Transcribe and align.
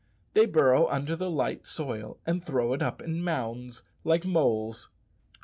They 0.33 0.47
burrow 0.47 0.87
under 0.87 1.15
the 1.15 1.29
light 1.29 1.67
soil, 1.67 2.17
and 2.25 2.43
throw 2.43 2.73
it 2.73 2.81
up 2.81 3.03
in 3.03 3.23
mounds 3.23 3.83
like 4.03 4.25
moles. 4.25 4.89